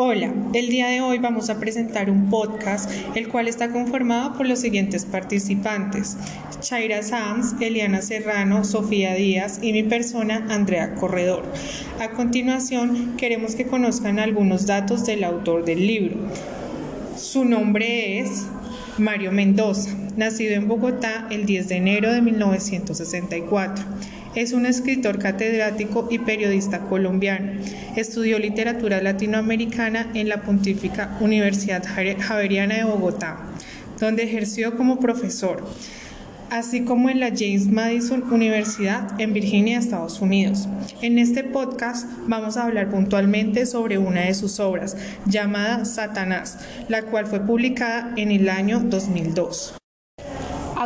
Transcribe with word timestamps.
Hola, 0.00 0.32
el 0.54 0.68
día 0.68 0.86
de 0.86 1.00
hoy 1.00 1.18
vamos 1.18 1.50
a 1.50 1.58
presentar 1.58 2.08
un 2.08 2.30
podcast, 2.30 2.88
el 3.16 3.26
cual 3.26 3.48
está 3.48 3.72
conformado 3.72 4.32
por 4.34 4.46
los 4.46 4.60
siguientes 4.60 5.04
participantes: 5.04 6.16
Chaira 6.60 7.02
Sams, 7.02 7.56
Eliana 7.60 8.00
Serrano, 8.00 8.62
Sofía 8.62 9.14
Díaz 9.14 9.58
y 9.60 9.72
mi 9.72 9.82
persona, 9.82 10.46
Andrea 10.50 10.94
Corredor. 10.94 11.42
A 11.98 12.10
continuación, 12.10 13.16
queremos 13.16 13.56
que 13.56 13.66
conozcan 13.66 14.20
algunos 14.20 14.66
datos 14.66 15.04
del 15.04 15.24
autor 15.24 15.64
del 15.64 15.84
libro. 15.84 16.14
Su 17.16 17.44
nombre 17.44 18.20
es 18.20 18.46
Mario 18.98 19.32
Mendoza, 19.32 19.90
nacido 20.16 20.54
en 20.54 20.68
Bogotá 20.68 21.26
el 21.28 21.44
10 21.44 21.66
de 21.70 21.74
enero 21.74 22.12
de 22.12 22.22
1964. 22.22 23.84
Es 24.34 24.52
un 24.52 24.66
escritor 24.66 25.18
catedrático 25.18 26.06
y 26.10 26.18
periodista 26.18 26.80
colombiano. 26.80 27.52
Estudió 27.96 28.38
literatura 28.38 29.00
latinoamericana 29.00 30.10
en 30.14 30.28
la 30.28 30.42
Pontífica 30.42 31.16
Universidad 31.20 31.84
Javeriana 31.84 32.76
de 32.76 32.84
Bogotá, 32.84 33.38
donde 33.98 34.24
ejerció 34.24 34.76
como 34.76 35.00
profesor, 35.00 35.64
así 36.50 36.84
como 36.84 37.10
en 37.10 37.20
la 37.20 37.30
James 37.30 37.66
Madison 37.66 38.22
Universidad 38.30 39.20
en 39.20 39.32
Virginia, 39.32 39.78
Estados 39.78 40.20
Unidos. 40.20 40.68
En 41.02 41.18
este 41.18 41.42
podcast 41.44 42.06
vamos 42.26 42.56
a 42.56 42.64
hablar 42.64 42.90
puntualmente 42.90 43.66
sobre 43.66 43.98
una 43.98 44.22
de 44.22 44.34
sus 44.34 44.60
obras, 44.60 44.96
llamada 45.26 45.84
Satanás, 45.84 46.58
la 46.88 47.02
cual 47.02 47.26
fue 47.26 47.40
publicada 47.40 48.12
en 48.16 48.30
el 48.30 48.48
año 48.48 48.80
2002. 48.80 49.77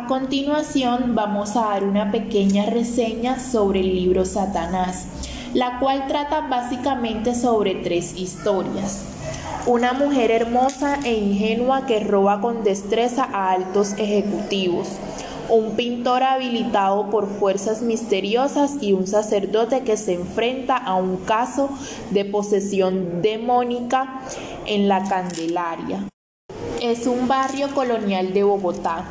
A 0.00 0.06
continuación 0.06 1.14
vamos 1.14 1.56
a 1.56 1.60
dar 1.60 1.84
una 1.84 2.10
pequeña 2.10 2.64
reseña 2.64 3.38
sobre 3.38 3.80
el 3.80 3.94
libro 3.94 4.24
Satanás, 4.24 5.06
la 5.52 5.78
cual 5.78 6.06
trata 6.08 6.40
básicamente 6.48 7.34
sobre 7.34 7.74
tres 7.74 8.16
historias. 8.16 9.04
Una 9.66 9.92
mujer 9.92 10.30
hermosa 10.30 10.98
e 11.04 11.12
ingenua 11.12 11.84
que 11.84 12.00
roba 12.00 12.40
con 12.40 12.64
destreza 12.64 13.24
a 13.24 13.50
altos 13.52 13.92
ejecutivos. 13.98 14.88
Un 15.50 15.76
pintor 15.76 16.22
habilitado 16.22 17.10
por 17.10 17.28
fuerzas 17.28 17.82
misteriosas 17.82 18.76
y 18.80 18.94
un 18.94 19.06
sacerdote 19.06 19.82
que 19.82 19.98
se 19.98 20.14
enfrenta 20.14 20.78
a 20.78 20.94
un 20.94 21.18
caso 21.18 21.68
de 22.10 22.24
posesión 22.24 23.20
demónica 23.20 24.22
en 24.64 24.88
la 24.88 25.04
Candelaria. 25.04 26.08
Es 26.80 27.06
un 27.06 27.28
barrio 27.28 27.68
colonial 27.74 28.32
de 28.32 28.42
Bogotá, 28.42 29.04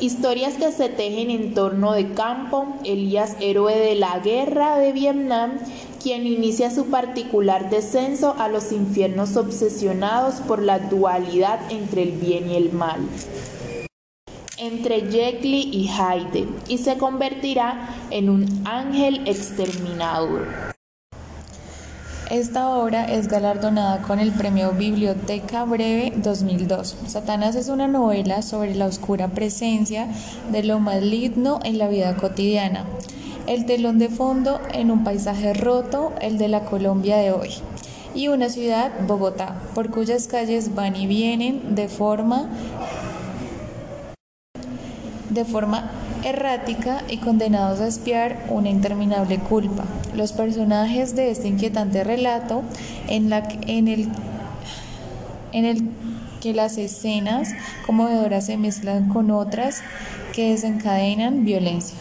Historias 0.00 0.54
que 0.54 0.72
se 0.72 0.88
tejen 0.88 1.30
en 1.30 1.52
torno 1.52 1.92
de 1.92 2.12
Campo, 2.14 2.66
Elías 2.84 3.36
héroe 3.40 3.76
de 3.76 3.94
la 3.94 4.18
guerra 4.20 4.78
de 4.78 4.92
Vietnam, 4.92 5.58
quien 6.02 6.26
inicia 6.26 6.70
su 6.70 6.86
particular 6.86 7.68
descenso 7.68 8.34
a 8.38 8.48
los 8.48 8.72
infiernos 8.72 9.36
obsesionados 9.36 10.36
por 10.36 10.62
la 10.62 10.78
dualidad 10.78 11.60
entre 11.70 12.04
el 12.04 12.12
bien 12.12 12.50
y 12.50 12.56
el 12.56 12.72
mal 12.72 13.00
entre 14.60 15.10
Jekyll 15.10 15.74
y 15.74 15.88
Hyde 15.88 16.46
y 16.68 16.78
se 16.78 16.98
convertirá 16.98 17.88
en 18.10 18.28
un 18.28 18.62
ángel 18.66 19.26
exterminador. 19.26 20.46
Esta 22.30 22.68
obra 22.68 23.06
es 23.06 23.26
galardonada 23.26 24.02
con 24.02 24.20
el 24.20 24.30
Premio 24.30 24.70
Biblioteca 24.70 25.64
Breve 25.64 26.12
2002. 26.14 26.96
Satanás 27.08 27.56
es 27.56 27.68
una 27.68 27.88
novela 27.88 28.42
sobre 28.42 28.76
la 28.76 28.86
oscura 28.86 29.26
presencia 29.26 30.06
de 30.52 30.62
lo 30.62 30.78
maligno 30.78 31.58
en 31.64 31.76
la 31.76 31.88
vida 31.88 32.14
cotidiana. 32.14 32.84
El 33.48 33.66
telón 33.66 33.98
de 33.98 34.08
fondo 34.08 34.60
en 34.72 34.92
un 34.92 35.02
paisaje 35.02 35.54
roto, 35.54 36.12
el 36.20 36.38
de 36.38 36.46
la 36.46 36.60
Colombia 36.66 37.16
de 37.16 37.32
hoy. 37.32 37.50
Y 38.14 38.28
una 38.28 38.48
ciudad, 38.48 38.92
Bogotá, 39.08 39.56
por 39.74 39.90
cuyas 39.90 40.28
calles 40.28 40.76
van 40.76 40.94
y 40.94 41.08
vienen 41.08 41.74
de 41.74 41.88
forma 41.88 42.48
de 45.30 45.44
forma 45.44 45.90
errática 46.24 47.02
y 47.08 47.18
condenados 47.18 47.80
a 47.80 47.86
espiar 47.86 48.44
una 48.48 48.68
interminable 48.68 49.38
culpa. 49.38 49.84
Los 50.14 50.32
personajes 50.32 51.14
de 51.16 51.30
este 51.30 51.48
inquietante 51.48 52.04
relato 52.04 52.62
en, 53.08 53.32
el, 53.88 54.08
el 55.52 55.90
que 56.40 56.54
las 56.54 56.78
escenas 56.78 57.50
conmovedoras 57.86 58.46
se 58.46 58.56
mezclan 58.56 59.08
con 59.08 59.30
otras 59.30 59.82
que 60.32 60.50
desencadenan 60.50 61.44
violencia. 61.44 61.98